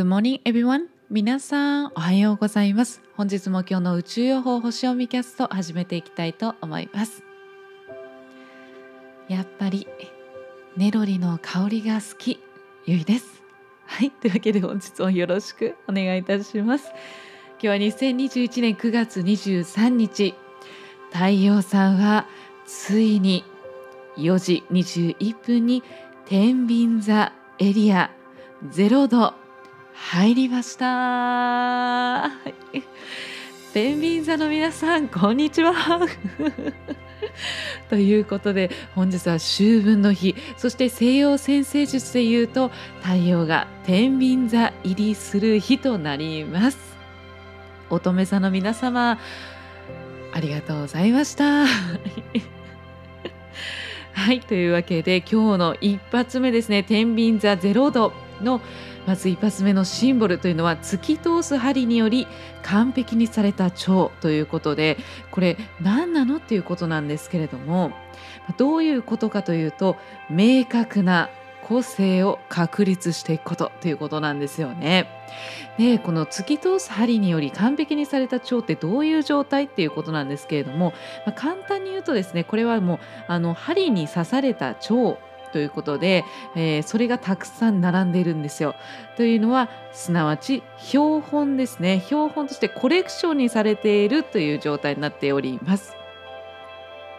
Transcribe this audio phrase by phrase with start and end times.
[0.00, 0.86] Good morning everyone.
[1.10, 3.02] 皆さんおはようございます。
[3.16, 7.22] 本日も今日の宇宙予報星読みキャスト始めていきたいと思います。
[9.28, 9.86] やっぱり
[10.74, 12.40] ネロリの香りが好き
[12.86, 13.42] ゆいです。
[13.84, 16.90] はいというわけで本日もよろしくお願いいたします。
[17.60, 20.34] 今日は2021年9月23日。
[21.12, 22.26] 太陽さんは
[22.64, 23.44] ついに
[24.16, 25.82] 4時21分に
[26.24, 28.10] 天秤座エリア
[28.64, 29.34] 0度
[30.08, 32.30] 入りました。
[33.72, 35.72] 天秤座の皆さんこんにちは。
[37.88, 40.34] ということで本日は秋分の日。
[40.56, 46.78] そして西洋占星術でいうと太陽が天秤座入りする日となります。
[47.90, 49.16] 乙女座の皆様
[50.32, 51.66] ありがとうございました。
[54.12, 54.40] はい。
[54.40, 56.82] というわけで今日の一発目ですね。
[56.82, 58.12] 天秤座0度
[58.42, 58.60] の
[59.10, 62.28] まず一発目のシンボルというのは突き通す針により
[62.62, 64.98] 完璧にされた蝶ということで
[65.32, 67.90] これ何なのっていうことなんですけれども
[68.56, 69.96] どういうことかというと
[70.30, 71.28] 明確な
[71.64, 75.08] 個性を確立していくことということなんですよね。
[75.76, 80.92] でこの突き通す針により完璧にされた腸ってどういう状態っていうことなんですけれども、
[81.26, 85.18] まあ、簡単に言うとですねこれはもうあの針に刺された腸
[85.52, 88.74] ということで、えー、それがたくさん並んでいるんですよ。
[89.16, 95.94] というのはすなわち標本ですね標本としてコレクションにされているという状態になっております。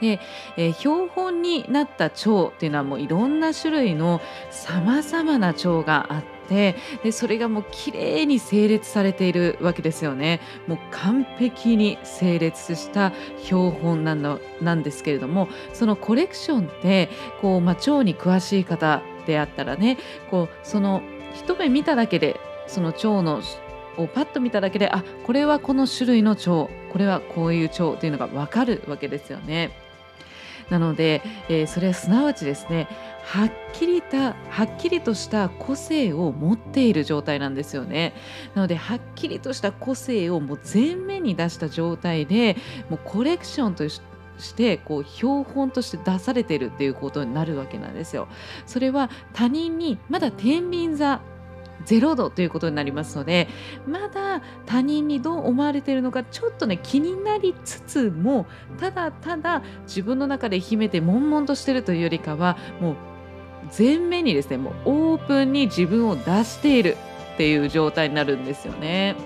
[0.00, 0.18] で、
[0.56, 4.20] えー、標本になった蝶っていうのはもういろんな種類の
[4.50, 10.40] さまざまな蝶があってでそれがもう綺麗に整列されているわけですよね。
[10.66, 13.12] もう完璧に整列した
[13.44, 17.08] 標本なのなんですけれどもそのコレクションって
[17.40, 19.98] こう、まあ、蝶に詳しい方であったらね
[20.30, 21.02] こうその
[21.34, 23.42] 一目見ただけでその蝶の
[23.96, 29.70] をパッと見ただけであこれはこの種類の蝶これはこういう蝶というのが分かるわけですよね。
[30.70, 32.88] なので、えー、それはすなわちですね
[33.24, 38.14] はっきりたはっきりとした個性を持っている状態なんですよね
[38.54, 42.56] なのではっきりとした個性をもう前面に出した状態で
[42.88, 44.00] もうコレクションとし
[44.54, 48.26] てこう標本として出されているっていうことになるわけなんですよ。
[48.66, 51.20] それは他人にまだ天秤座
[51.86, 53.48] 0度ということになりますので
[53.86, 58.46] まだ他人にどう思われているのかちょっとね気になりつつも
[58.78, 62.96] ただただ自分の中で秘めて悶々としてるというよりかはもう
[63.76, 66.96] 前面にですねもうオープンに自分を出している
[67.34, 69.16] っていう状態になるんですよね。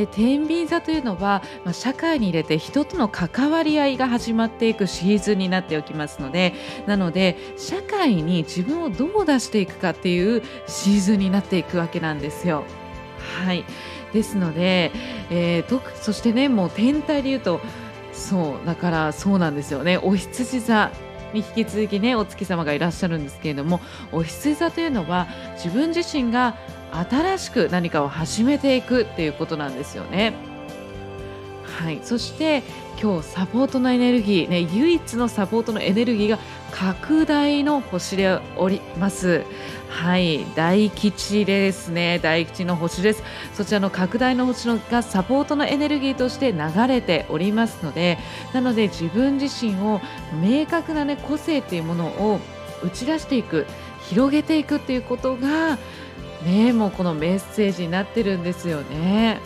[0.00, 6.54] で天秤座というのは、まあ、社会に入れて人との関わり合いが始まっていくシーズンになっておきますので
[6.86, 12.64] なので社会に自分をどう出していくかっていうシーズンになっていくわけなんですよ。
[13.44, 13.64] はい
[14.14, 14.90] ですので、
[15.30, 17.60] えー、とそしてねもう天体で言うと
[18.12, 20.90] そうだからそうなんですよねお羊座
[21.32, 23.80] に引き続きねお月様がいらっしゃるんですけれども
[24.10, 26.56] お羊座というのは自分自身が
[26.92, 30.34] 新しく何かを始めていくっていうことなんですよね。
[31.78, 32.62] はい、そして
[33.00, 36.38] 今日サポートのエネルギー、ね、唯一のサポートのエネルギーが
[36.70, 39.44] 拡大の星でおります。
[39.88, 42.18] はい、大吉ですね。
[42.18, 43.22] 大吉の星です。
[43.54, 48.18] そちらの拡大の星のがサポートのエネルギーとして流れておりますので、
[48.52, 50.00] なので自分自身を
[50.42, 52.40] 明確なね個性というものを
[52.82, 53.66] 打ち出していく、
[54.08, 55.78] 広げていくっていうことが
[56.44, 59.40] ねもうこのメッセージになってるんですよね。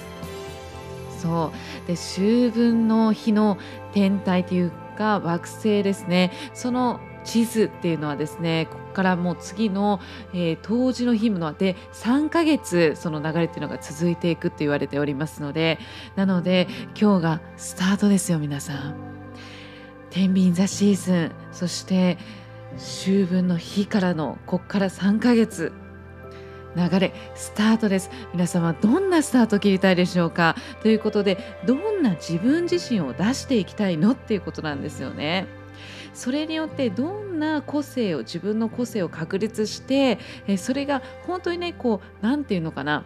[1.18, 1.52] そ
[1.84, 3.56] うで秋分の日の
[3.92, 10.00] 天体というか惑星ですねその地図っていうのはですねここからもう次の、
[10.34, 15.78] えー、冬至の日ので3ヶ月その流れっていうのが続いていくって言われておりますので
[16.14, 16.68] なので
[17.00, 19.14] 今日がスタートですよ皆さん。
[20.10, 22.18] 天秤座シーズンそして
[22.76, 25.72] 秋分の日からのここから3ヶ月
[26.76, 28.10] 流れスタートです。
[28.32, 30.56] 皆様どんなスタートを切りたいでしょうか？
[30.82, 34.12] ということでどんな自分自身を出していきたいの？
[34.12, 35.46] っていうことなんですよね。
[36.12, 40.18] それによってどんな個性を自分の個性を確立して
[40.58, 43.04] それが本当にねこう何て言うのかな？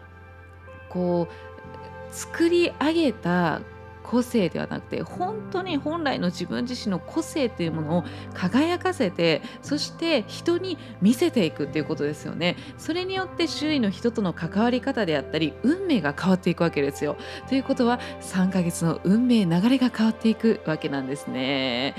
[0.90, 3.60] こう作り上げた
[4.08, 12.56] 個性ではなくて本当に本来の自分自身の個性というものを輝かせてそして人に見せていくっていうことですよね。
[12.78, 17.16] それによって周囲の人との関わり方であったり運命が変わっていくわけですよ。
[17.49, 21.94] ということは3ヶ月の運命流れが変わっていくわけなんですね。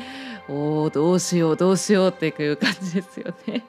[0.48, 3.64] おーどうしようどうしようっていう感じですよね。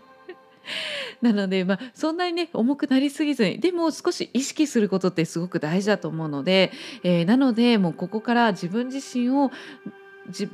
[1.23, 6.73] なので、まあ、そんなにね重くなりすぎずにでも少し意識することってすごく大事だと思うので、
[7.03, 9.51] えー、なのでもうここから自分自身を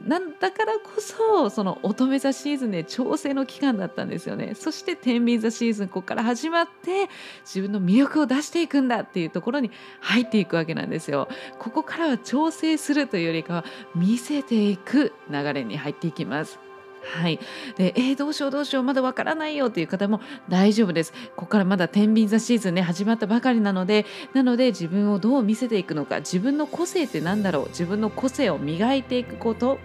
[0.06, 4.54] なんだからこそその乙女座シーズンで調整の期間だったんですよね。
[4.54, 7.10] そして天秤座シーズンここから始まって
[7.44, 9.70] 自分の魅力を出していくんだっていうところに
[10.00, 11.28] 入っていくわけなんですよ。
[11.58, 13.64] ここからは調整するというよりかは
[13.94, 16.65] 見せていく流れに入っていきます。
[17.06, 17.38] はい、
[17.76, 21.12] でえー、どうしようどうしようまだわからないよっていう方も大丈夫です。
[21.36, 29.78] ここからまだ天秤座シーズンね始まったばかりなのでなので自分をどう見せていくのか自分の個性って何だろう自分の個性を磨いていくこと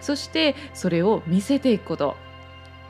[0.00, 2.16] そしてそれを見せていくこと。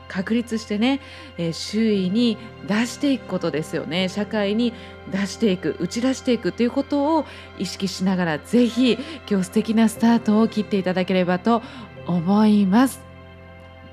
[0.07, 1.01] 確立してね、
[1.37, 2.37] えー、周囲に
[2.67, 4.07] 出していくことですよね。
[4.07, 4.71] 社会に
[5.11, 7.25] 出していく打ち出していくということを
[7.57, 8.99] 意識しながらぜひ
[9.29, 11.61] 今日素敵なスタートを切っていただければと
[12.05, 13.04] 思います。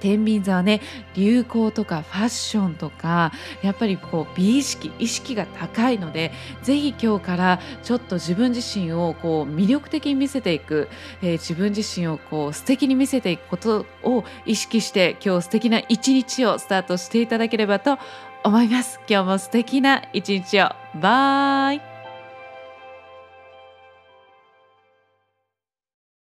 [0.02, 0.80] 天秤座はね
[1.14, 3.32] 流行とかファッションとか
[3.62, 6.32] やっぱりこう美意識意識が高いので
[6.62, 10.88] ぜひ今日からちょっと自分自身をこう魅力的に見せていく、
[11.22, 17.98] えー、自分自身をこう素敵に見せていくことを意識して今日素敵な一日をスタートしていただければと
[18.44, 18.98] 思います。
[19.08, 20.70] 今日も素敵な一日を
[21.00, 21.91] バイ